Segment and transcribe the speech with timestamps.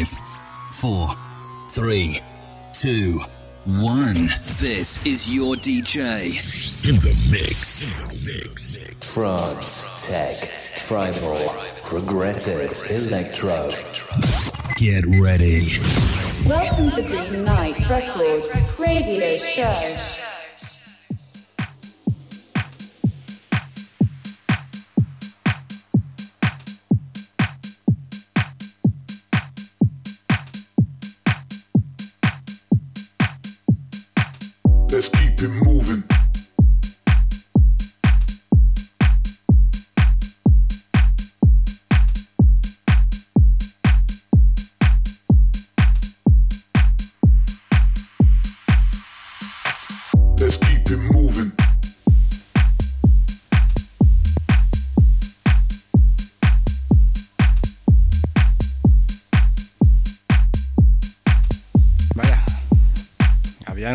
[0.00, 0.18] Five,
[0.72, 1.08] four,
[1.72, 2.20] three,
[2.72, 3.20] two,
[3.66, 4.14] one.
[4.58, 6.88] This is your DJ.
[6.88, 7.82] In the mix.
[7.82, 8.78] In the mix.
[9.12, 11.36] Trance, tech, tribal,
[11.82, 13.68] progressive, electro.
[14.76, 15.68] Get ready.
[16.48, 18.46] Welcome to Green Night Records
[18.78, 20.29] radio show.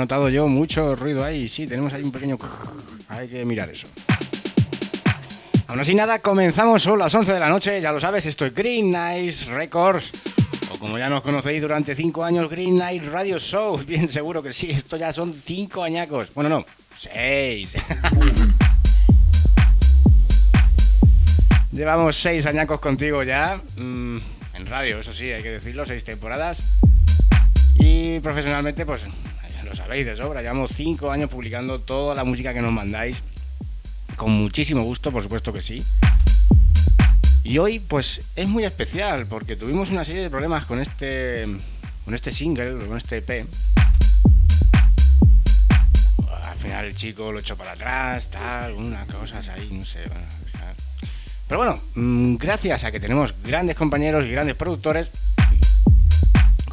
[0.06, 1.50] Notado yo mucho ruido ahí.
[1.50, 2.38] Sí, tenemos ahí un pequeño...
[3.10, 3.88] Hay que mirar eso.
[5.66, 7.82] Aún así nada, comenzamos son las 11 de la noche.
[7.82, 10.12] Ya lo sabes, esto es Green Nice Records.
[10.72, 13.84] O como ya nos conocéis durante 5 años, Green Night Radio Show.
[13.88, 16.32] Bien seguro que sí, esto ya son 5 añacos.
[16.36, 16.64] Bueno, no,
[16.98, 17.74] 6.
[21.72, 23.60] Llevamos 6 añacos contigo ya.
[23.76, 24.18] mm,
[24.54, 26.64] en radio, eso sí, hay que decirlo, 6 temporadas.
[27.80, 29.08] Y profesionalmente, pues
[29.66, 33.24] lo sabéis de sobra, llevamos 5 años publicando toda la música que nos mandáis.
[34.16, 35.84] Con muchísimo gusto, por supuesto que sí.
[37.44, 41.46] Y hoy, pues es muy especial porque tuvimos una serie de problemas con este,
[42.06, 43.46] con este single, con este EP.
[46.44, 50.00] Al final el chico lo echó para atrás, tal, unas cosas ahí, no sé.
[51.48, 55.12] Pero bueno, mm, gracias a que tenemos grandes compañeros y grandes productores,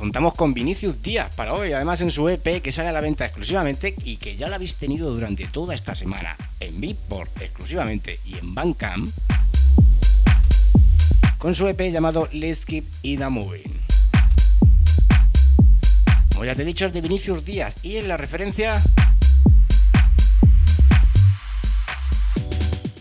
[0.03, 3.25] contamos con Vinicius Díaz para hoy, además en su EP que sale a la venta
[3.25, 8.37] exclusivamente y que ya lo habéis tenido durante toda esta semana en Beatport exclusivamente y
[8.37, 9.15] en Bandcamp
[11.39, 13.79] con su EP llamado Let's Keep It A Moving.
[16.33, 18.83] Como ya te he dicho, es de Vinicius Díaz y en la referencia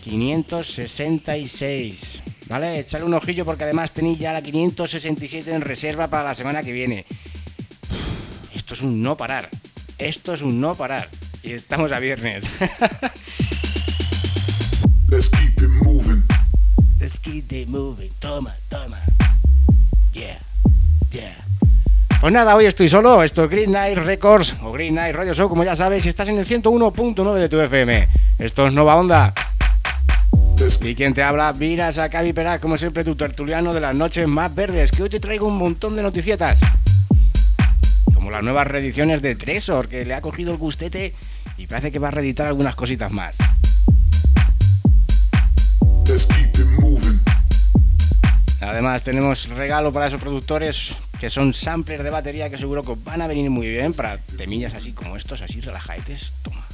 [0.04, 2.22] 566.
[2.52, 2.80] ¿Vale?
[2.80, 6.70] Echale un ojillo porque además tenéis ya la 567 en reserva para la semana que
[6.70, 7.06] viene.
[8.54, 9.48] Esto es un no parar.
[9.96, 11.08] Esto es un no parar.
[11.42, 12.44] Y estamos a viernes.
[15.08, 16.24] Let's keep it moving.
[17.00, 18.10] Let's keep it moving.
[18.20, 18.98] Toma, toma.
[20.12, 20.38] Yeah,
[21.10, 21.42] yeah.
[22.20, 23.22] Pues nada, hoy estoy solo.
[23.22, 26.28] Esto es Green Night Records o Green Night Radio Show, como ya sabes, y estás
[26.28, 28.08] en el 101.9 de tu FM.
[28.38, 29.32] Esto es Nova Onda.
[30.80, 34.26] Y quien te habla, Viras a Cavi Peraz, como siempre, tu tertuliano de las noches
[34.26, 36.60] más verdes, que hoy te traigo un montón de noticietas.
[38.14, 41.14] Como las nuevas reediciones de Tresor, que le ha cogido el gustete
[41.56, 43.38] y parece que va a reeditar algunas cositas más.
[48.60, 53.22] Además tenemos regalo para esos productores que son samplers de batería que seguro que van
[53.22, 56.32] a venir muy bien para temillas así como estos, así relajadetes.
[56.42, 56.66] Toma,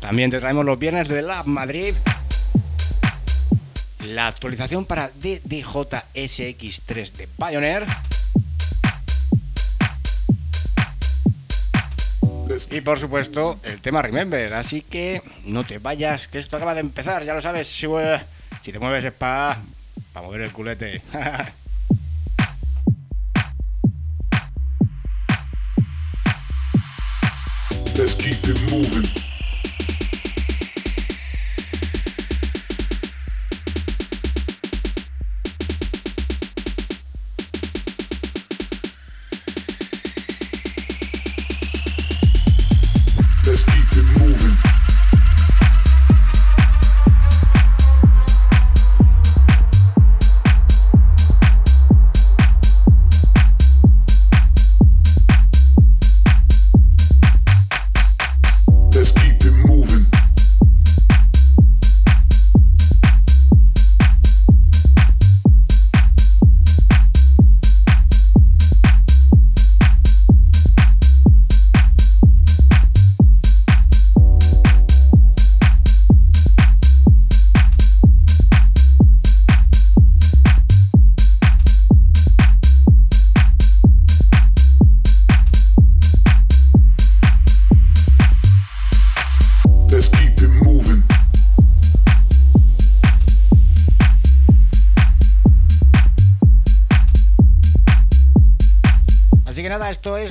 [0.00, 1.94] También te traemos los viernes de Lab Madrid.
[4.00, 7.86] La actualización para DDJ-SX3 de Pioneer.
[12.70, 14.54] Y por supuesto, el tema Remember.
[14.54, 17.68] Así que no te vayas, que esto acaba de empezar, ya lo sabes.
[17.68, 18.20] Si, eh,
[18.62, 19.60] si te mueves es para
[20.14, 21.02] mover el culete.
[27.98, 29.25] let's keep it moving.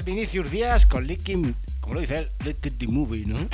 [0.05, 2.29] Vinicius Díaz con Licking, como lo dice él,
[2.77, 3.39] the Movie, ¿no?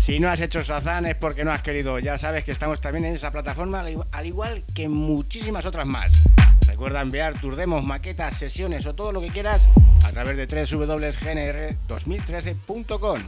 [0.00, 2.00] si no has hecho Shazam es porque no has querido.
[2.00, 6.22] Ya sabes que estamos también en esa plataforma, al igual que muchísimas otras más.
[6.66, 9.68] Recuerda enviar tus demos, maquetas, sesiones o todo lo que quieras
[10.04, 13.22] a través de www.gnr2013.com.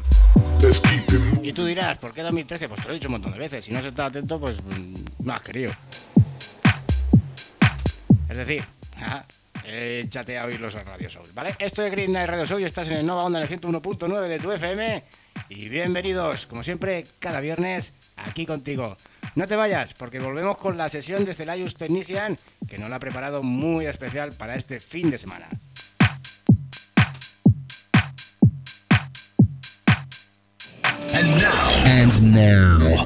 [1.44, 2.68] Y tú dirás, ¿por qué 2013?
[2.68, 3.64] Pues te lo he dicho un montón de veces.
[3.64, 5.72] Si no has estado atento, pues mm, no has querido.
[8.28, 8.64] Es decir,
[9.64, 11.54] échate a oír los Radio Soul, ¿vale?
[11.58, 14.38] Esto es Green Night Radio y estás en el Nova Onda en el 101.9 de
[14.38, 15.04] tu FM.
[15.48, 18.96] Y bienvenidos, como siempre, cada viernes aquí contigo.
[19.34, 22.36] No te vayas, porque volvemos con la sesión de Celayus Technician,
[22.68, 25.48] que nos la ha preparado muy especial para este fin de semana.
[31.12, 33.04] And now,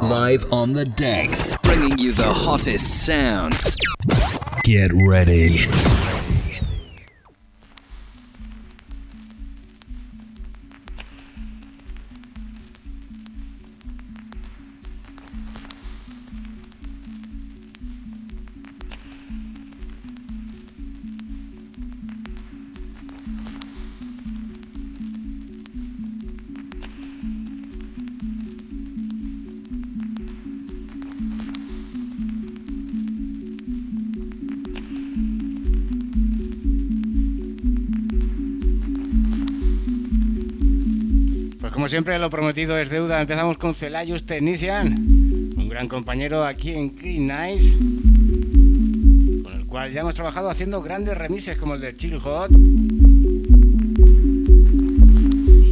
[0.00, 3.76] live on the decks, bringing you the hottest sounds.
[4.64, 6.13] Get ready.
[41.94, 43.20] Siempre, lo prometido es deuda.
[43.20, 44.88] Empezamos con Celayus Technician,
[45.56, 47.78] un gran compañero aquí en Green Nice,
[49.44, 52.50] con el cual ya hemos trabajado haciendo grandes remises como el de Chill Hot.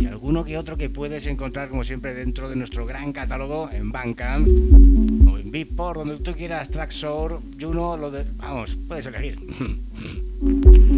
[0.00, 3.90] Y alguno que otro que puedes encontrar, como siempre, dentro de nuestro gran catálogo en
[3.90, 8.26] Bandcamp o en Beatport, donde tú quieras, Tracksour, Juno, lo de.
[8.36, 9.40] Vamos, puedes elegir.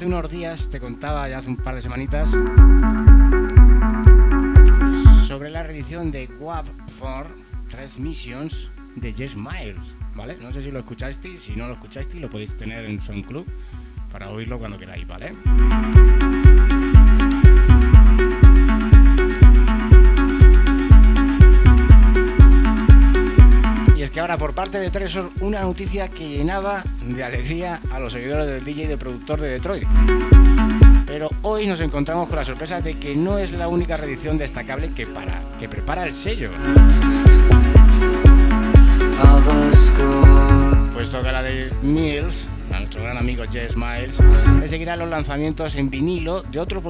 [0.01, 2.31] hace unos días te contaba, ya hace un par de semanitas,
[5.27, 6.65] sobre la reedición de WAV
[6.99, 7.29] 4
[7.69, 9.77] Transmissions de Jess Miles,
[10.15, 10.37] ¿vale?
[10.41, 13.45] No sé si lo escuchasteis, si no lo escuchasteis lo podéis tener en Club
[14.11, 15.35] para oírlo cuando queráis, ¿vale?
[24.13, 28.47] Que ahora por parte de Tresor una noticia que llenaba de alegría a los seguidores
[28.47, 29.87] del DJ y productor de Detroit.
[31.05, 34.91] Pero hoy nos encontramos con la sorpresa de que no es la única reedición destacable
[34.93, 36.51] que, para, que prepara el sello.
[40.93, 44.19] Puesto que la de Mills, nuestro gran amigo Jess Miles,
[44.59, 46.83] le seguirá los lanzamientos en vinilo de otros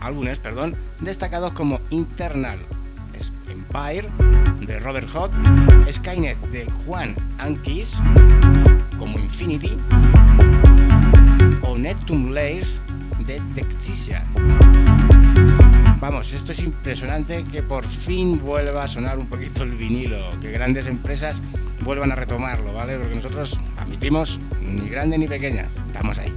[0.00, 2.58] álbumes perdón, destacados como Internal,
[3.68, 4.08] Empire
[4.60, 5.30] de Robert Hot,
[5.90, 7.98] Skynet de Juan Ankis
[8.98, 9.78] como Infinity
[11.62, 12.80] o Neptune Layers
[13.26, 14.24] de Decticia.
[16.00, 20.50] Vamos, esto es impresionante que por fin vuelva a sonar un poquito el vinilo, que
[20.50, 21.42] grandes empresas
[21.82, 22.96] vuelvan a retomarlo, ¿vale?
[22.96, 26.32] Porque nosotros admitimos ni grande ni pequeña, estamos ahí.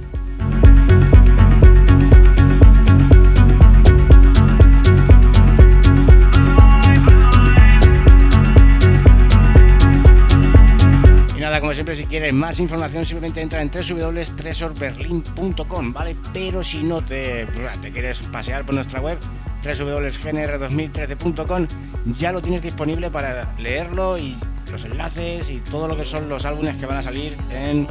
[11.60, 16.16] Como siempre, si quieres más información, simplemente entra en www.tresorberlin.com, ¿vale?
[16.32, 17.48] Pero si no te,
[17.80, 19.18] te quieres pasear por nuestra web,
[19.64, 21.66] www.gnr2013.com,
[22.14, 24.36] ya lo tienes disponible para leerlo y
[24.70, 27.88] los enlaces y todo lo que son los álbumes que van a salir en.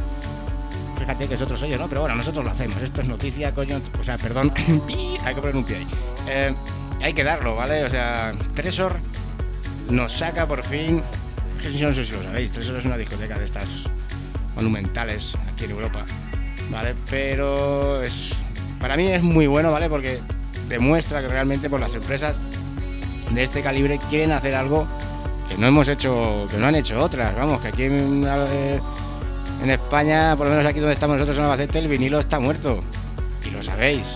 [0.97, 1.89] Fíjate que es otro sello, ¿no?
[1.89, 2.81] Pero bueno, nosotros lo hacemos.
[2.81, 3.81] Esto es noticia, coño.
[3.99, 4.53] O sea, perdón.
[5.25, 5.87] hay que poner un pie ahí.
[6.27, 6.53] Eh,
[7.01, 7.83] hay que darlo, ¿vale?
[7.83, 8.99] O sea, Tresor
[9.89, 11.01] nos saca por fin
[11.69, 13.83] no sé si lo sabéis, Tresor es una discoteca de estas
[14.55, 16.05] monumentales aquí en Europa,
[16.71, 16.95] ¿vale?
[17.09, 18.41] Pero es,
[18.79, 19.87] para mí es muy bueno, ¿vale?
[19.87, 20.19] Porque
[20.67, 22.39] demuestra que realmente por las empresas
[23.29, 24.87] de este calibre quieren hacer algo
[25.47, 30.35] que no hemos hecho, que no han hecho otras, vamos, que aquí en, en España,
[30.35, 32.81] por lo menos aquí donde estamos nosotros en Albacete, el vinilo está muerto,
[33.45, 34.15] y lo sabéis.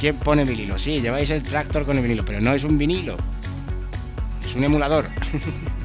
[0.00, 0.76] ¿Quién pone vinilo?
[0.78, 3.16] Sí, lleváis el tractor con el vinilo, pero no es un vinilo,
[4.44, 5.08] es un emulador.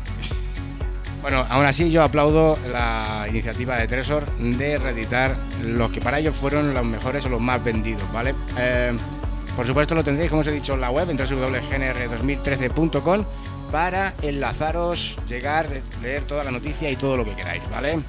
[1.22, 6.36] Bueno, aún así yo aplaudo la iniciativa de Tresor de reeditar los que para ellos
[6.36, 8.34] fueron los mejores o los más vendidos, ¿vale?
[8.58, 8.98] Eh,
[9.56, 13.24] Por supuesto lo tendréis, como os he dicho, en la web en www.gnr2013.com
[13.72, 15.68] para enlazaros, llegar,
[16.02, 18.00] leer toda la noticia y todo lo que queráis, ¿vale?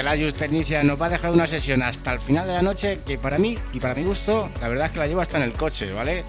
[0.00, 3.18] Celayus Technician nos va a dejar una sesión hasta el final de la noche que
[3.18, 5.52] para mí y para mi gusto, la verdad es que la llevo hasta en el
[5.52, 6.24] coche, ¿vale?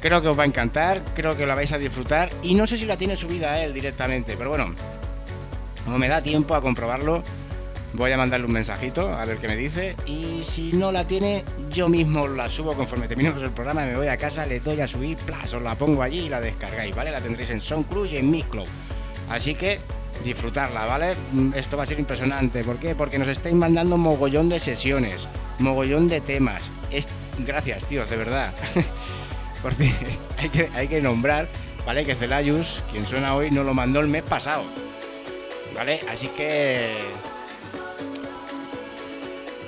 [0.00, 2.78] Creo que os va a encantar, creo que la vais a disfrutar y no sé
[2.78, 4.74] si la tiene subida él directamente, pero bueno,
[5.84, 7.22] como me da tiempo a comprobarlo,
[7.92, 11.44] voy a mandarle un mensajito a ver qué me dice y si no la tiene,
[11.68, 14.86] yo mismo la subo conforme terminemos el programa, me voy a casa, le doy a
[14.86, 17.10] subir, plas, os la pongo allí y la descargáis, ¿vale?
[17.10, 18.68] La tendréis en SoundCloud y en Mixcloud.
[19.28, 19.78] Así que
[20.22, 21.14] disfrutarla, ¿vale?
[21.32, 22.62] Mm, esto va a ser impresionante.
[22.62, 22.94] ¿Por qué?
[22.94, 25.28] Porque nos estáis mandando mogollón de sesiones,
[25.58, 26.70] mogollón de temas.
[26.90, 27.08] Es...
[27.38, 28.52] Gracias, tíos, de verdad.
[29.62, 29.92] Por si
[30.38, 31.48] hay que, hay que nombrar,
[31.86, 32.04] ¿vale?
[32.04, 34.64] Que Celayus, quien suena hoy, nos lo mandó el mes pasado.
[35.74, 36.00] ¿Vale?
[36.10, 36.94] Así que...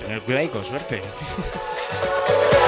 [0.00, 1.03] Tener cuidado y con suerte.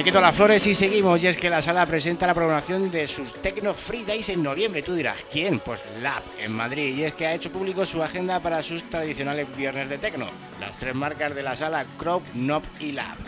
[0.00, 1.22] Me quito las flores y seguimos.
[1.22, 4.80] Y es que la sala presenta la programación de sus Tecno Free Days en noviembre.
[4.80, 5.58] Tú dirás, ¿quién?
[5.60, 6.96] Pues Lab en Madrid.
[6.96, 10.24] Y es que ha hecho público su agenda para sus tradicionales viernes de Tecno.
[10.58, 13.18] Las tres marcas de la sala, Crop, Nop y Lab.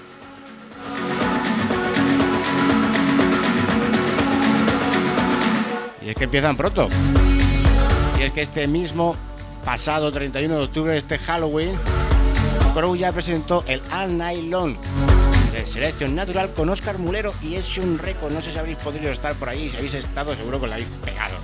[6.00, 6.88] Y es que empiezan pronto.
[8.18, 9.14] Y es que este mismo
[9.62, 11.76] pasado 31 de octubre, este Halloween,
[12.72, 14.74] Crow ya presentó el All Night Long
[15.52, 18.32] de selección natural con Oscar Mulero y es un récord.
[18.32, 20.88] No sé si habréis podido estar por ahí, si habéis estado seguro que lo habéis
[21.04, 21.36] pegado.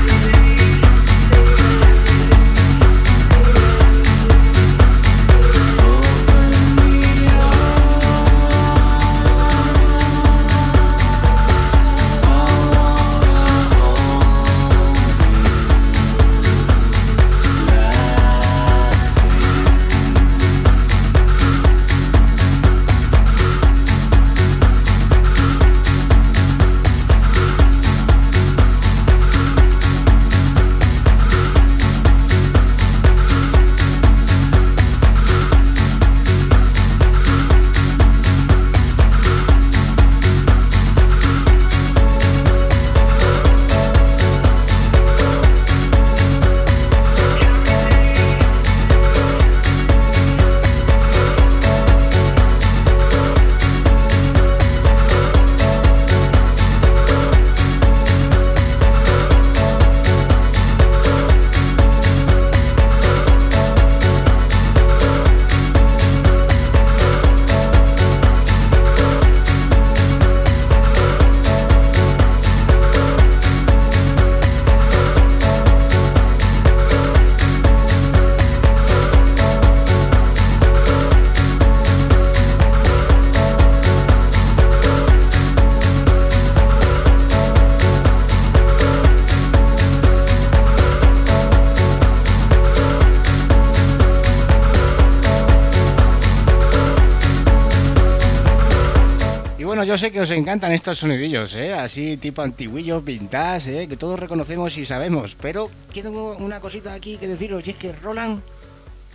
[99.91, 101.73] yo sé que os encantan estos sonidillos, ¿eh?
[101.73, 103.87] así tipo antiguillos, vintage, ¿eh?
[103.89, 108.41] que todos reconocemos y sabemos, pero tengo una cosita aquí que deciros, es que Roland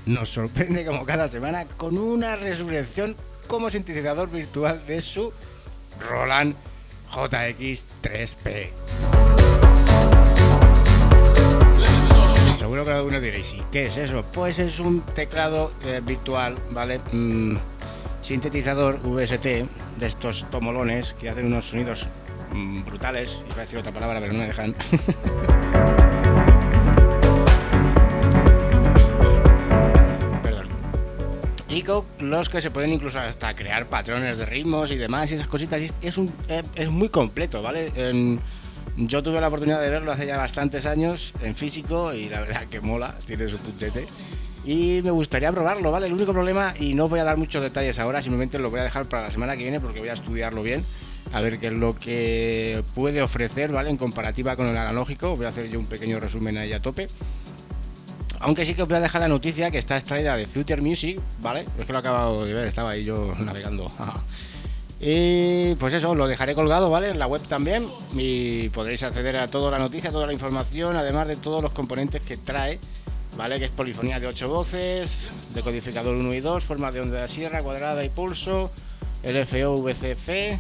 [0.05, 3.17] nos sorprende como cada semana con una resurrección
[3.47, 5.33] como sintetizador virtual de su
[6.11, 6.55] Roland
[7.11, 8.69] JX3P.
[12.59, 14.27] Seguro que algunos diréis, ¿y qué es eso?
[14.31, 17.01] Pues es un teclado eh, virtual, ¿vale?
[17.13, 17.57] Mm,
[18.27, 22.09] sintetizador VST de estos tomolones que hacen unos sonidos
[22.53, 23.43] mm, brutales.
[23.47, 24.75] Iba a decir otra palabra, pero no me dejan.
[30.43, 30.67] Perdón.
[31.69, 35.37] Y con los que se pueden incluso hasta crear patrones de ritmos y demás y
[35.37, 35.81] esas cositas.
[36.03, 37.93] Es, un, eh, es muy completo, ¿vale?
[38.97, 42.65] Yo tuve la oportunidad de verlo hace ya bastantes años en físico y la verdad
[42.65, 44.09] que mola, tiene su puntete.
[44.67, 46.09] Y me gustaría probarlo, ¿vale?
[46.09, 48.83] El único problema, y no voy a dar muchos detalles ahora, simplemente lo voy a
[48.83, 50.85] dejar para la semana que viene porque voy a estudiarlo bien,
[51.33, 53.91] a ver qué es lo que puede ofrecer, ¿vale?
[53.91, 57.07] En comparativa con el analógico, voy a hacer yo un pequeño resumen ahí a tope.
[58.41, 61.21] Aunque sí que os voy a dejar la noticia que está extraída de Future Music,
[61.41, 61.65] ¿vale?
[61.79, 63.91] Es que lo acabo de ver, estaba ahí yo navegando.
[64.99, 67.11] Y pues eso, lo dejaré colgado, ¿vale?
[67.11, 67.87] En la web también.
[68.15, 72.23] Y podréis acceder a toda la noticia, toda la información, además de todos los componentes
[72.23, 72.79] que trae,
[73.37, 73.59] ¿vale?
[73.59, 77.63] Que es polifonía de 8 voces, decodificador 1 y 2, forma de onda de sierra,
[77.63, 78.71] cuadrada y pulso,
[79.23, 80.59] LFO, VCF.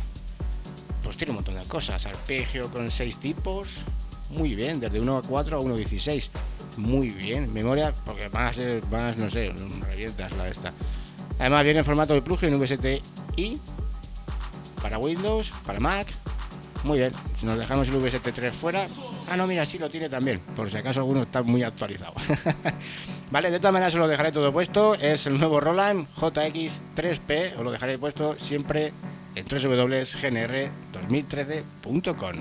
[1.02, 2.04] Pues tiene un montón de cosas.
[2.06, 3.84] Arpegio con 6 tipos.
[4.30, 6.30] Muy bien, desde 1 a 4 a 1 a 16.
[6.78, 7.52] Muy bien.
[7.52, 9.52] Memoria, porque van a ser, a, no sé,
[9.88, 10.72] revientas la esta.
[11.38, 13.60] Además viene en formato de plugin VST-I
[14.82, 16.08] para Windows, para Mac.
[16.84, 18.86] Muy bien, si nos dejamos el VST3 fuera.
[19.28, 22.12] Ah, no, mira, sí lo tiene también, por si acaso alguno está muy actualizado.
[23.30, 24.94] vale, de todas maneras os lo dejaré todo puesto.
[24.94, 28.92] Es el nuevo Roland JX3P, os lo dejaré puesto siempre
[29.34, 32.36] en www.gnr2013.com.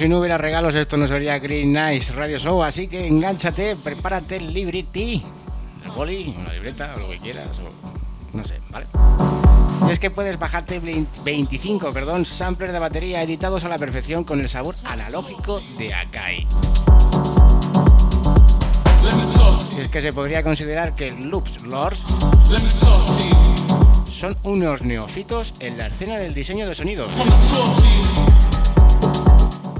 [0.00, 2.62] si no hubiera regalos, esto no sería Green Nice Radio Show.
[2.62, 5.22] Así que engánchate, prepárate el libriti,
[5.84, 8.86] el boli, una libreta, o lo que quieras, o no sé, ¿vale?
[9.86, 14.24] Y es que puedes bajarte 20 25 perdón, samplers de batería editados a la perfección
[14.24, 16.46] con el sabor analógico de Akai.
[19.78, 22.06] Es que se podría considerar que Loops Lords
[24.10, 27.10] son unos neofitos en la escena del diseño de sonidos.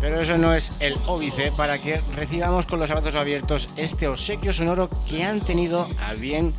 [0.01, 4.53] Pero eso no es el óbice para que recibamos con los brazos abiertos este obsequio
[4.53, 6.55] sonoro que han tenido a bien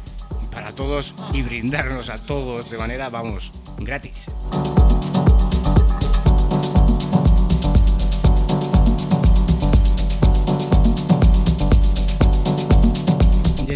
[0.52, 4.28] para todos y brindarnos a todos de manera, vamos, gratis.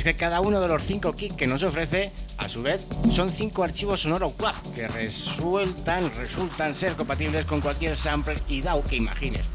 [0.06, 3.64] Que cada uno de los cinco kits que nos ofrece, a su vez, son cinco
[3.64, 9.48] archivos sonoros WAP que resultan, resultan ser compatibles con cualquier sample y DAW que imagines.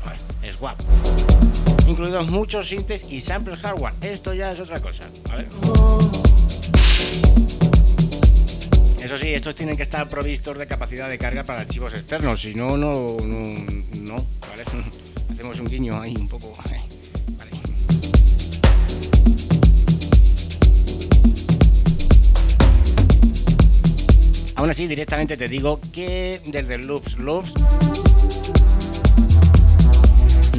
[0.42, 0.76] Es WAP.
[1.86, 3.94] Incluidos muchos sintes y samples hardware.
[4.00, 5.04] Esto ya es otra cosa.
[9.00, 12.56] Eso sí, estos tienen que estar provistos de capacidad de carga para archivos externos, si
[12.56, 13.66] no, no, no,
[14.00, 14.64] no, ¿vale?
[15.30, 16.52] Hacemos un guiño ahí un poco.
[24.61, 27.55] Aún así, directamente te digo que desde Loops Loops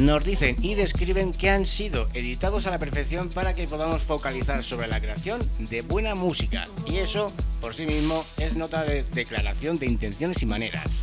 [0.00, 4.64] nos dicen y describen que han sido editados a la perfección para que podamos focalizar
[4.64, 6.64] sobre la creación de buena música.
[6.84, 11.02] Y eso, por sí mismo, es nota de declaración de intenciones y maneras.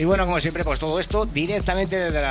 [0.00, 2.22] Y bueno, como siempre, pues todo esto directamente desde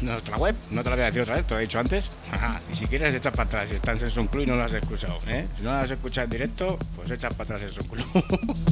[0.00, 0.56] nuestra web.
[0.70, 2.08] No te lo voy a decir otra vez, te lo he dicho antes.
[2.32, 3.68] Ajá, y si quieres, echas para atrás.
[3.68, 5.46] Si estás en Son Club y no lo has escuchado, ¿eh?
[5.54, 8.06] Si no lo has escuchado en directo, pues echas para atrás en Son Club.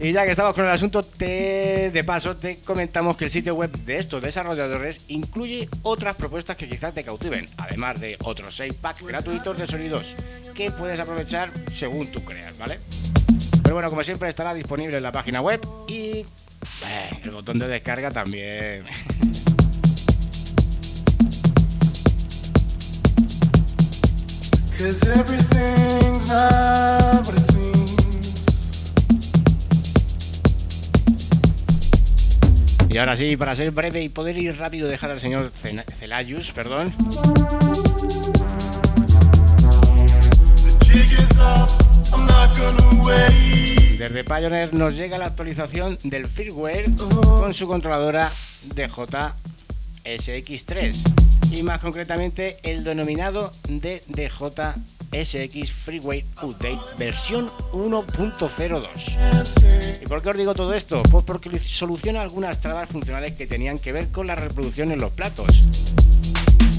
[0.00, 3.56] Y ya que estamos con el asunto, te- de paso te comentamos que el sitio
[3.56, 8.74] web de estos desarrolladores incluye otras propuestas que quizás te cautiven, además de otros 6
[8.74, 10.14] packs gratuitos de sonidos
[10.54, 12.78] que puedes aprovechar según tú creas, ¿vale?
[13.68, 16.20] Pero bueno, como siempre estará disponible en la página web y
[16.86, 18.82] eh, el botón de descarga también.
[24.74, 28.46] Cause everything's not what it seems.
[32.88, 36.90] Y ahora sí, para ser breve y poder ir rápido, dejar al señor Celayus, perdón,
[40.56, 41.97] The jig is up,
[43.98, 46.86] Desde Pioneer nos llega la actualización del firmware
[47.22, 48.32] con su controladora
[48.74, 60.02] DJ-SX3 y más concretamente el denominado DDJ-SX Freeware Update versión 1.02.
[60.02, 61.02] ¿Y por qué os digo todo esto?
[61.10, 65.12] Pues porque soluciona algunas trabas funcionales que tenían que ver con la reproducción en los
[65.12, 65.46] platos.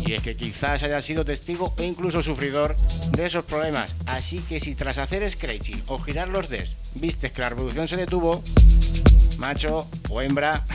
[0.06, 2.76] Y es que quizás haya sido testigo e incluso sufridor
[3.12, 3.96] de esos problemas.
[4.06, 7.98] Así que si tras hacer scratching o girar los des vistes que la reproducción se
[7.98, 8.44] detuvo,
[9.38, 10.66] macho o hembra,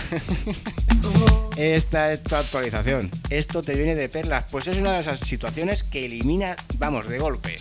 [1.56, 3.10] esta es tu actualización.
[3.30, 7.18] Esto te viene de perlas, pues es una de esas situaciones que elimina, vamos, de
[7.18, 7.56] golpe.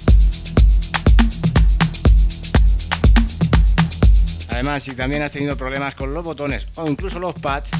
[4.49, 7.71] Además, si también has tenido problemas con los botones o incluso los pads,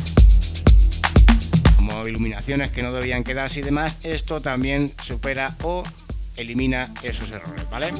[1.85, 5.83] como iluminaciones que no debían quedarse y demás, esto también supera o
[6.37, 7.91] elimina esos errores, ¿vale?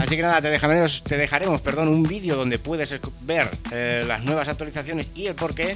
[0.00, 4.22] Así que nada, te dejaremos, te dejaremos perdón, un vídeo donde puedes ver eh, las
[4.22, 5.74] nuevas actualizaciones y el porqué.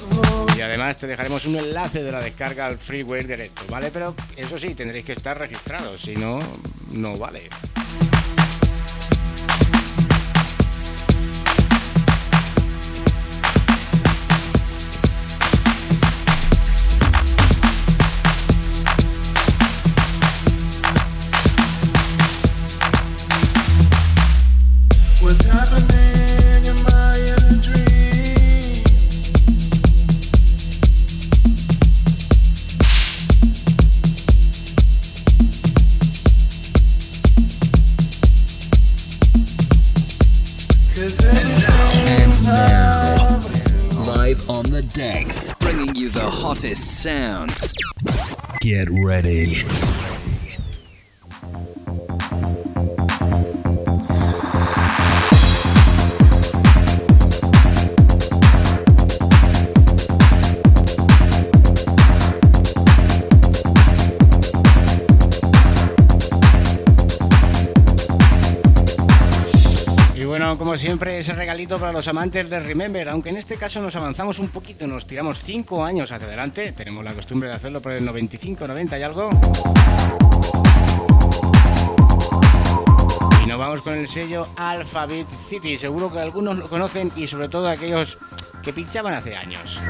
[0.56, 3.90] Y además te dejaremos un enlace de la descarga al freeware directo, ¿vale?
[3.92, 6.38] Pero eso sí, tendréis que estar registrados, si no,
[6.92, 7.50] no vale.
[70.92, 74.48] Siempre, ese regalito para los amantes de Remember, aunque en este caso nos avanzamos un
[74.48, 78.68] poquito, nos tiramos 5 años hacia adelante, tenemos la costumbre de hacerlo por el 95,
[78.68, 79.30] 90 y algo.
[83.42, 87.48] Y nos vamos con el sello Alphabet City, seguro que algunos lo conocen y sobre
[87.48, 88.18] todo aquellos
[88.62, 89.80] que pinchaban hace años.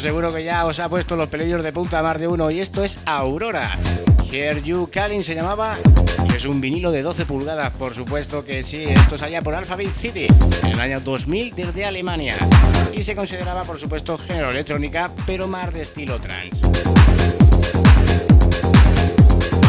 [0.00, 2.50] Seguro que ya os ha puesto los pelillos de punta más de uno.
[2.50, 3.78] Y esto es Aurora.
[4.30, 5.76] Here You Calling se llamaba.
[6.28, 8.84] Y es un vinilo de 12 pulgadas, por supuesto que sí.
[8.84, 10.28] Esto salía por Alphabet City
[10.62, 12.36] en el año 2000 desde Alemania.
[12.94, 16.58] Y se consideraba, por supuesto, género electrónica, pero más de estilo trance.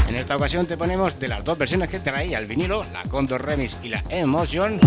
[0.08, 3.44] En esta ocasión te ponemos de las dos versiones que traía el vinilo, la Condor
[3.44, 4.80] Remix y la Emotion.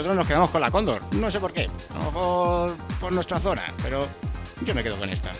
[0.00, 3.38] Nosotros nos quedamos con la Condor, no sé por qué, a lo mejor por nuestra
[3.38, 4.08] zona, pero
[4.64, 5.30] yo me quedo con esta.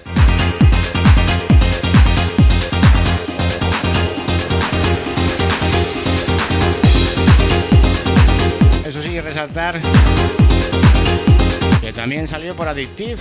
[8.84, 9.80] Eso sí, resaltar
[11.80, 13.16] que también salió por Addictive,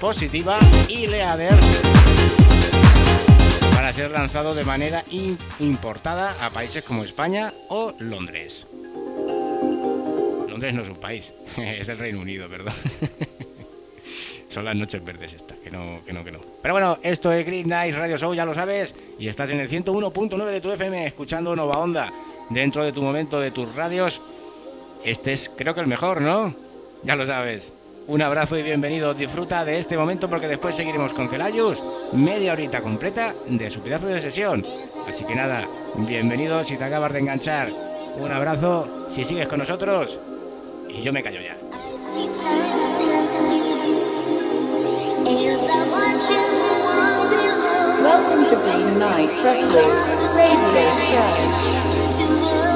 [0.00, 0.56] Positiva
[0.88, 1.58] y Leader
[3.74, 5.04] para ser lanzado de manera
[5.58, 8.68] importada a países como España o Londres.
[10.58, 12.74] Londres no es un país, es el Reino Unido, perdón.
[14.48, 16.40] Son las noches verdes estas, que no, que no, que no.
[16.60, 19.68] Pero bueno, esto es Green Night Radio Show, ya lo sabes, y estás en el
[19.68, 22.12] 101.9 de tu FM escuchando Nova Onda.
[22.50, 24.20] Dentro de tu momento, de tus radios,
[25.04, 26.52] este es creo que el mejor, ¿no?
[27.04, 27.72] Ya lo sabes.
[28.08, 29.14] Un abrazo y bienvenido.
[29.14, 31.80] Disfruta de este momento porque después seguiremos con Celayus,
[32.14, 34.66] media horita completa de su pedazo de sesión.
[35.06, 35.62] Así que nada,
[35.94, 37.70] bienvenido si te acabas de enganchar.
[38.16, 40.18] Un abrazo si sigues con nosotros
[40.98, 41.56] y yo me callo ya.
[48.02, 52.67] Welcome to Beat Night Radio Show.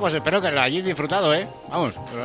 [0.00, 1.46] Pues espero que lo hayáis disfrutado, ¿eh?
[1.68, 2.16] Vamos, que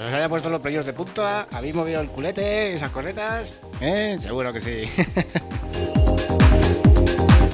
[0.00, 4.18] os haya puesto los playos de punta, habéis movido el culete, esas cosetas, ¿eh?
[4.20, 4.82] Seguro que sí.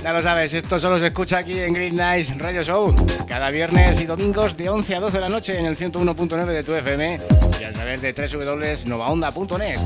[0.03, 4.01] ya lo sabes, esto solo se escucha aquí en Green Nights Radio Show, cada viernes
[4.01, 7.21] y domingos de 11 a 12 de la noche en el 101.9 de tu FM
[7.61, 9.81] y a través de www.novaonda.net.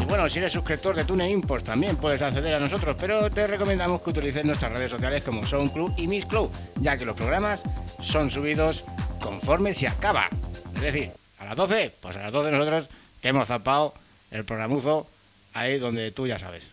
[0.00, 3.46] Y bueno, si eres suscriptor de TuneIn, pues también puedes acceder a nosotros, pero te
[3.46, 6.48] recomendamos que utilices nuestras redes sociales como SoundCloud y MixCloud,
[6.80, 7.60] ya que los programas
[8.00, 8.84] son subidos
[9.20, 10.28] conforme se acaba.
[10.74, 12.88] Es decir, a las 12, pues a las 12 nosotros
[13.20, 13.94] que hemos zapado
[14.30, 15.06] el programuzo
[15.54, 16.70] ahí donde tú ya sabes.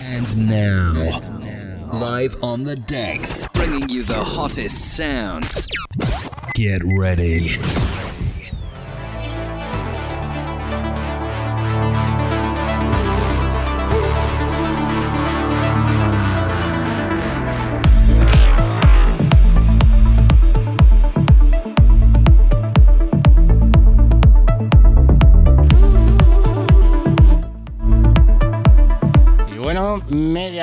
[0.00, 0.92] And now,
[1.92, 5.66] live on the decks, bringing you the hottest sounds.
[6.54, 7.58] Get ready.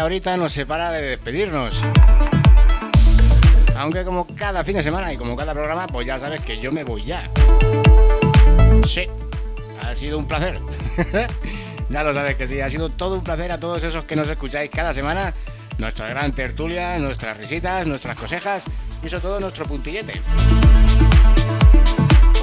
[0.05, 1.81] Horita nos separa de despedirnos.
[3.75, 6.71] Aunque como cada fin de semana y como cada programa, pues ya sabes que yo
[6.71, 7.27] me voy ya.
[8.85, 9.07] Sí,
[9.81, 10.59] ha sido un placer.
[11.89, 14.29] ya lo sabes que sí, ha sido todo un placer a todos esos que nos
[14.29, 15.33] escucháis cada semana.
[15.79, 18.65] Nuestra gran tertulia, nuestras risitas, nuestras cosejas
[19.03, 20.21] y sobre todo nuestro puntillete.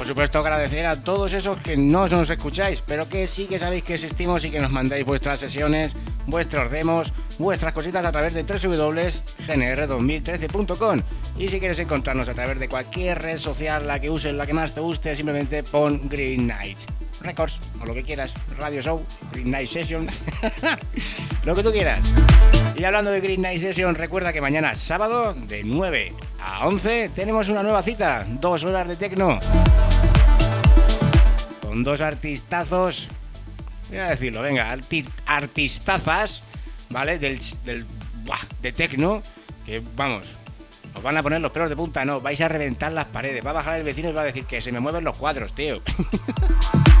[0.03, 3.85] Por supuesto agradecer a todos esos que no nos escucháis, pero que sí que sabéis
[3.85, 8.43] que existimos y que nos mandáis vuestras sesiones, vuestros demos, vuestras cositas a través de
[8.43, 11.01] www.gnr2013.com
[11.37, 14.51] y si quieres encontrarnos a través de cualquier red social, la que uses, la que
[14.51, 16.79] más te guste, simplemente pon Green Night
[17.21, 20.05] Records o lo que quieras, Radio Show, Green Night Session,
[21.45, 22.11] lo que tú quieras.
[22.75, 26.11] Y hablando de Green Night Session, recuerda que mañana sábado de 9
[26.41, 29.39] a 11 tenemos una nueva cita, dos horas de tecno
[31.73, 33.07] con dos artistazos,
[33.89, 36.43] voy a decirlo, venga, arti- artistazas,
[36.91, 37.17] ¿vale?
[37.17, 37.83] Del, del
[38.61, 39.23] de tecno,
[39.65, 40.27] que vamos,
[40.93, 43.49] os van a poner los pelos de punta, no, vais a reventar las paredes, va
[43.49, 45.81] a bajar el vecino y va a decir que se me mueven los cuadros, tío.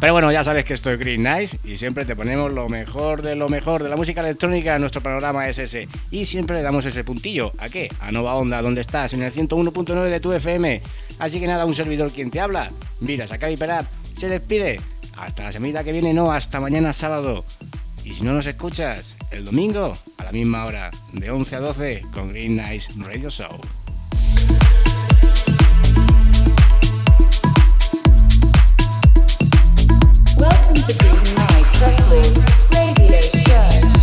[0.00, 3.20] Pero bueno, ya sabes que esto es Green Nice y siempre te ponemos lo mejor
[3.20, 4.78] de lo mejor de la música electrónica.
[4.78, 5.88] Nuestro programa es ese.
[6.12, 7.50] Y siempre le damos ese puntillo.
[7.58, 7.90] ¿A qué?
[8.00, 10.82] A Nova Onda, donde estás, en el 101.9 de tu FM.
[11.18, 12.70] Así que nada, un servidor quien te habla.
[13.00, 14.80] Mira, Sacabi Perap se despide.
[15.16, 17.44] Hasta la semana que viene, no, hasta mañana sábado.
[18.04, 22.02] Y si no nos escuchas, el domingo, a la misma hora, de 11 a 12,
[22.12, 23.58] con Green Nice Radio Show.
[30.82, 32.38] To Green Night Records
[32.70, 33.97] Radio Show.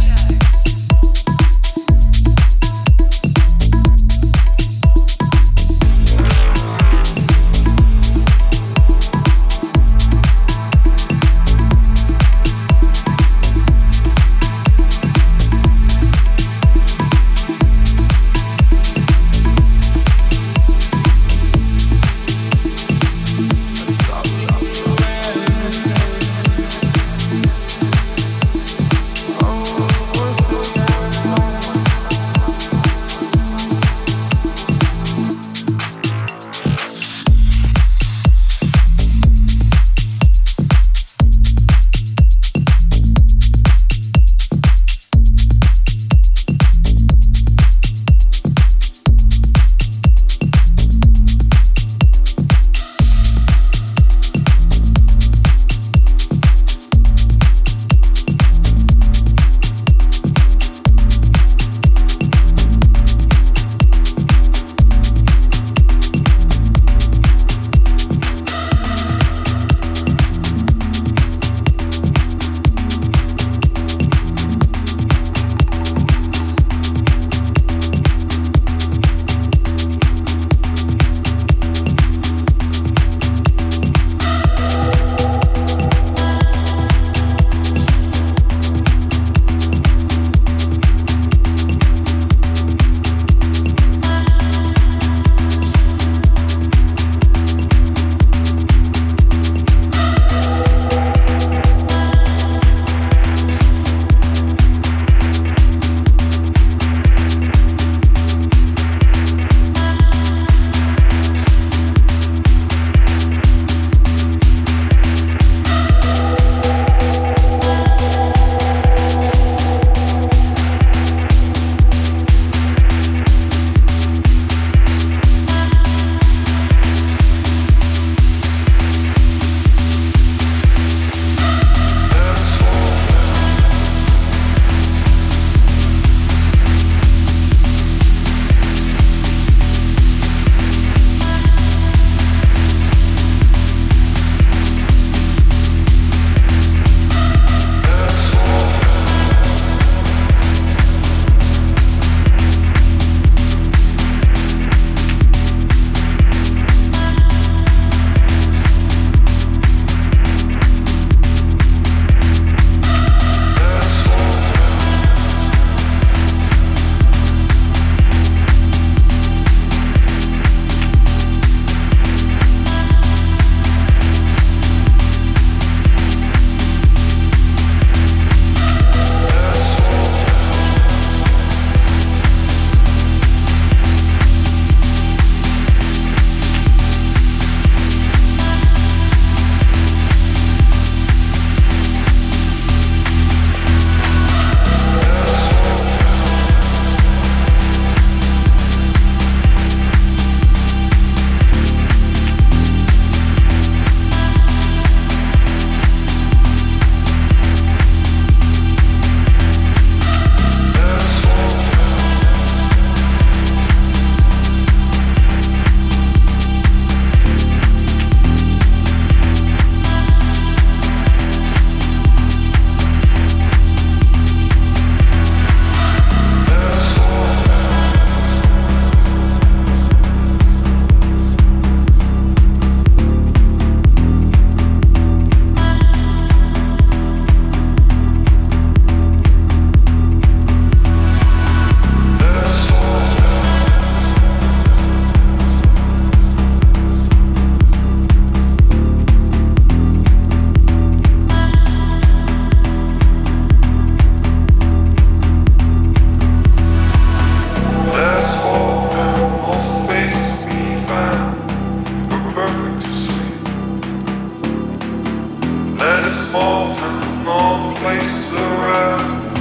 [266.30, 269.38] small town, all the places around